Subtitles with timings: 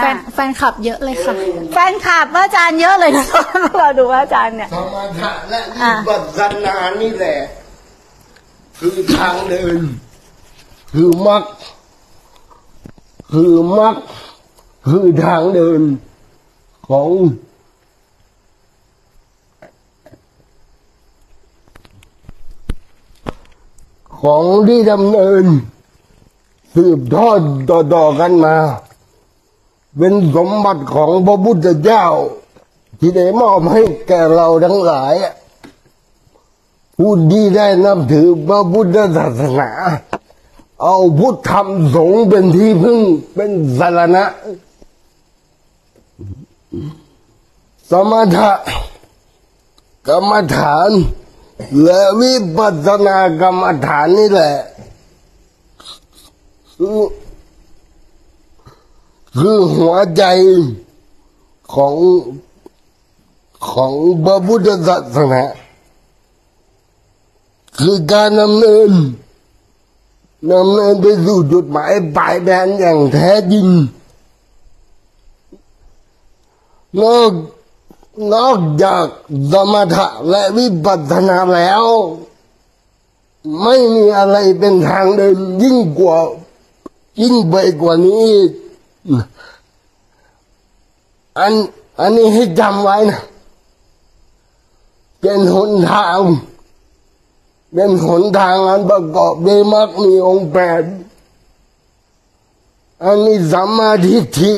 [0.00, 1.34] แฟนแฟนคลับเยอะเลยค่ะ
[1.74, 3.26] แฟนคลับพระอาจารย์เยอะเลยนะ
[3.78, 7.38] เราดูพระอาจารย์เนี่ยสมถะและอะวิปัสสนานี่แหละ
[8.78, 9.80] คือทางเดิน
[10.94, 11.44] คือมรรค
[13.32, 13.96] คือมรรค
[14.88, 15.80] คือทางเดิน
[16.88, 17.08] ของ
[24.20, 25.44] ของที่ดำเนิน
[26.74, 27.40] สืบทอด
[27.70, 28.56] ต่อๆกันมา
[29.98, 32.06] เป็นสมบัติของพระพุทธเจ้า
[32.98, 35.14] ที่ได้มอบให้แก่เราทั้งหลาย
[36.96, 39.70] ผู้ที่ได้นับถือพระพุทธศาสนา
[40.82, 43.00] เอาพุทธธรรมสงฆ์เป็นที่พึ่ง
[43.34, 44.24] เป็นสารณะ
[47.90, 48.50] สมถะ
[50.08, 50.90] กรรมฐาน
[51.82, 54.54] และวิปัสสนากรรมฐานนี่แหละ
[59.38, 60.24] คือหัวใจ
[61.74, 61.94] ของ
[63.70, 63.92] ของ
[64.24, 65.42] พระพุทธศาสนา
[67.78, 68.90] คือการดำเนิน
[70.52, 73.66] ดำเนินไปสู่จุดหมายปลายแดนอย่างแท้จริง
[77.02, 77.32] นอก
[78.34, 79.04] นอกจาก
[79.52, 81.84] สมถะและวิปัสสนาแล้ว
[83.62, 86.18] ไม่มีอะไรเป็นทางเดินยิ่งกว่า
[87.20, 88.50] ยิ่งไปกว่านี้อีก
[91.38, 91.52] อัน
[92.00, 93.20] อันนี้ให้จำไว้นะ
[95.20, 96.18] เป็นหนทาง
[97.72, 100.82] เป็นหนทางอันประกอบด้วยมรรคมีองค์แปด
[103.04, 104.52] อันนี้สัมมาทิฏฐิ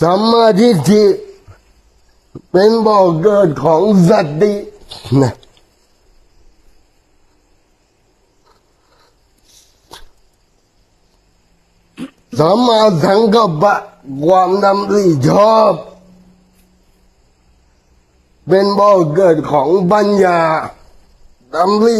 [0.00, 1.04] สัมมาทิฏฐิ
[2.50, 4.54] เป็นบ่อเกิดของสัตติ
[5.22, 5.32] นะ
[12.38, 13.74] สัมมาสังกัปปะ
[14.24, 15.74] ความดำริชอบ
[18.48, 20.40] เป็นบ่อเกิดของปัญญา
[21.54, 21.98] ดำริ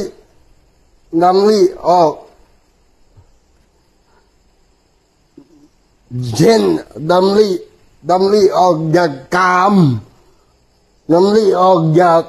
[1.22, 2.12] ดำริออก
[6.36, 6.62] เช่น
[7.10, 7.48] ดำริ
[8.10, 9.74] ดำริออกจากกาม
[11.12, 12.22] ดำริออกจาก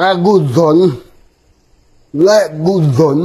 [0.00, 0.76] อากุศล
[2.24, 3.18] และกุศล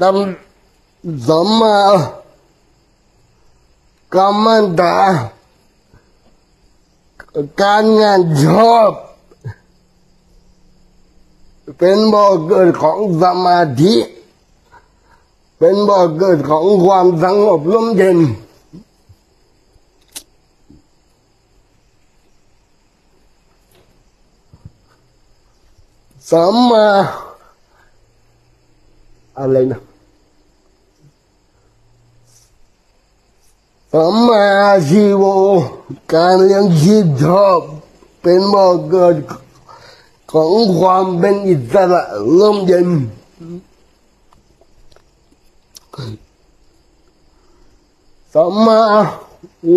[0.00, 1.76] ดำสัมมา
[4.14, 4.96] กรรมันตา
[7.60, 8.92] การงานชอบ
[11.78, 13.94] เป็นบ่อเกิดของสมาธิ
[15.58, 18.18] เป็นบ่อเกิดของความสงบร่มเย็น
[26.30, 26.86] สัมมา
[29.38, 29.80] อะไรนะ
[33.92, 34.44] สัมมา
[34.88, 35.24] ชีโว
[36.12, 37.60] การเลี้ยงชีพชอบ
[38.20, 39.16] เป็นบ่อเกิด
[40.32, 42.02] ของความเป็นอิสระ
[42.38, 42.88] ร่มเย็น
[48.34, 48.80] สัมมา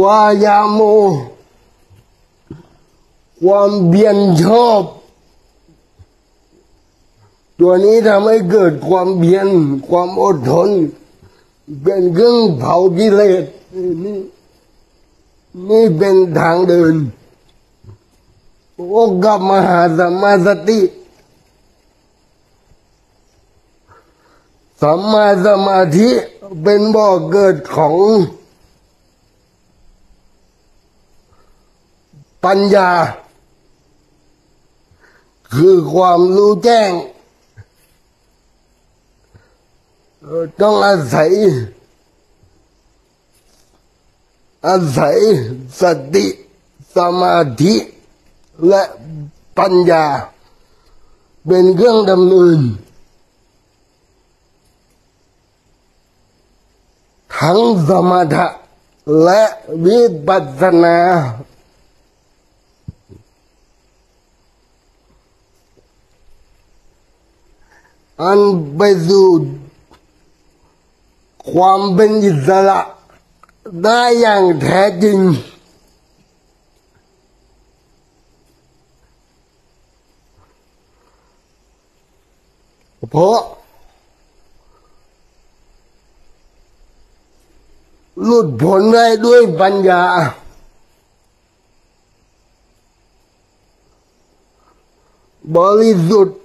[0.02, 0.80] วายาโม
[3.44, 4.84] ความเบียนชอบ
[7.60, 9.48] ตัวนี้ทำให้เกิดความเบียน
[9.88, 10.70] ความอดทน
[11.84, 13.44] เป็นเครื่องเผากิเลส
[14.04, 14.20] นี่
[15.70, 16.94] นี่เป็นทางเดิน
[18.76, 20.82] โอ้กับมหาสมมาสติ
[24.82, 26.10] สัมมาสมาธิ
[26.64, 27.96] เป็นบ่อเกิดของ
[32.44, 32.92] ปัญญา
[35.54, 36.92] คือความรู้แจ้ง
[40.19, 40.19] เอ่อ
[40.62, 41.32] ต้องอาศัย
[44.68, 45.18] อาศัย
[45.82, 45.84] ส
[46.16, 46.26] ติ
[46.96, 47.76] สมาธิ
[48.68, 48.84] และ
[49.58, 50.06] ปัญญา
[51.48, 52.60] เป็นเครื่องดำเนิน
[57.38, 58.48] ทั้งสมถะ
[59.24, 59.44] และ
[59.86, 60.98] วิปัสสนา
[68.24, 68.40] อัน
[68.76, 69.28] ไปสู่
[71.52, 72.80] ความเป็นอิสระ
[73.84, 75.20] ได้อย่างแท้จริง
[83.10, 83.40] เพราะ
[88.24, 90.04] หลุดพ้นได้ด้วยปัญญา
[95.56, 96.40] บริสุทธิ์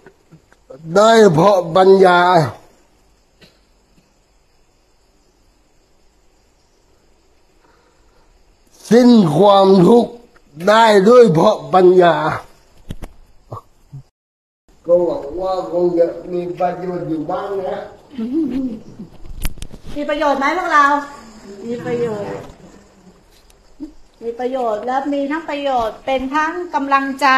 [0.97, 2.21] ได้เพราะปัญญา
[8.95, 10.13] สิ้นความทุกข์
[10.69, 12.17] ได้ด้วยเพราะปัญญา
[14.87, 17.81] ก็หวังว่าคงจะมีประโยชน์อยู่บ้างนะ
[19.97, 20.87] มีประโยชน์ไหมพวกเรา
[21.67, 22.29] มีประโยชน์
[24.23, 27.29] มีประโยชน์แล้วมีทั้งประโยชน์เป็นทั้งกำลังใจ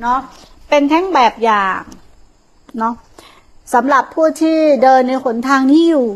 [0.00, 0.18] เนาะ
[0.68, 1.80] เป็นทั้งแบบอย่าง
[2.78, 2.94] เนาะ
[3.74, 6.08] สำหรับผู้ที่เดินในหนทางนี้อยู่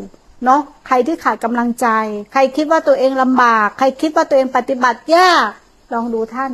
[0.45, 1.87] เนาะใครที่ขาดกำลังใจ
[2.33, 5.49] ใครคิดว่าตัวเองลำบาก ใครคิดว่าตัวเองปฏิบัติยาก
[5.93, 6.53] ลองดูท่าน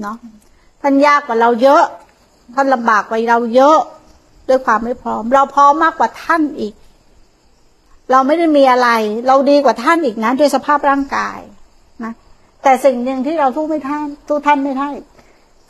[0.00, 0.16] เนาะ
[0.80, 1.84] ท่านยากกว่าเราเยอะ
[2.54, 3.78] ท่านลำบากกว่าเราเยอะ
[4.48, 6.74] ด้วยความไม่พร้อม เราพร้อมมากกว่าท่านอีก
[8.10, 8.88] เราไม่ได้มีอะไร
[9.26, 11.38] เราดีกว่าท่านอีกนะด้วยสภาพร่างกาย
[12.04, 12.12] นะ
[12.62, 14.88] แต่สิ่งหนึ่งที่เราสู้ไม่ท่านสู้ท่านไม่ได้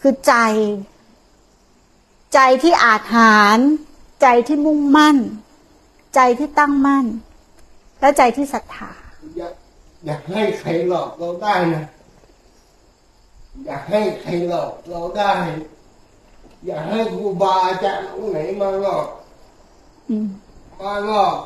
[0.00, 0.34] คือใจ
[2.34, 3.58] ใจที่อาจหาร
[4.22, 5.16] ใจที่มุ่งมั่น
[6.14, 7.06] ใจที่ตั้งมั่น
[8.00, 8.92] และใจที่ศรัทธา
[9.36, 9.54] อยาก
[10.06, 11.84] อยากให้ใครหลอกเราได้นะ
[13.66, 15.32] อยากให้ใครหลอกเราได้
[16.66, 19.06] อยากให้ครูบาอาจารย์องค์ไหนมาหลอก
[20.08, 20.26] อืม
[20.80, 21.36] มาหลอก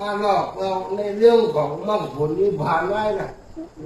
[0.00, 3.30] มาหลอกเราในเรื่องของมรรคผลนิพพานได้นะ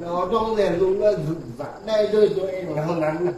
[0.01, 3.37] เราต้องเรียนรู้และศึกษาได้ด้วยตัวเองเท่านั้นนะ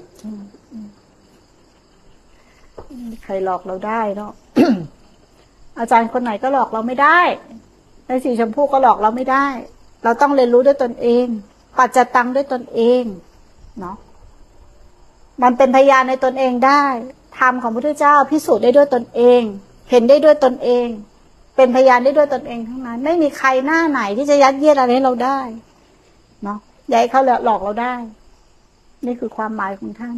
[3.24, 4.32] ใครหลอกเราได้เนาะ
[5.78, 7.20] อาจารย์คนไหนก็หลอกเราไม่ได้
[8.06, 9.46] ในสีชมพูก็หลอกเราไม่ได้
[10.04, 11.26] เราต้องเรียนรู้ด้วยตนเอง
[11.78, 13.02] ปัจจตังด้วยตนเอง
[13.80, 13.96] เนาะ
[15.42, 16.84] มันเป็นพยานในตนเองได้
[17.38, 19.42] ธรรมของพระพุทธเจ้าพิสูจน์ได้ด้วยตนเอง
[19.90, 20.86] เห็นได้ด้วยตนเอง
[21.56, 25.40] เป็นพยานได้ด้วยตนเองทั้งนั้น ไม่มีใครหน้าไหนที่จะยัดเยียดอะไรให้เราได้
[26.44, 26.58] เนาะ
[26.88, 27.94] อย่าให้เขาหลอกเราได้
[29.06, 30.16] นี่คือความหมายของท่าน